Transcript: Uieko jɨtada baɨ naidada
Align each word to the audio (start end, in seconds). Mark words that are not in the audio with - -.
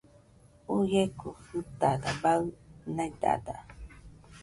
Uieko 0.75 1.29
jɨtada 1.47 2.09
baɨ 2.21 2.43
naidada 2.95 3.55